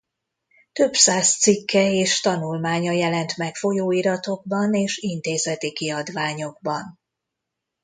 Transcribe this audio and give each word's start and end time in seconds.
Több 0.71 0.93
száz 0.93 1.33
cikke 1.37 1.91
és 1.91 2.19
tanulmánya 2.21 2.91
jelent 2.91 3.37
meg 3.37 3.55
folyóiratokban 3.55 4.73
és 4.73 4.97
intézeti 4.97 5.73
kiadványokban. 5.73 6.99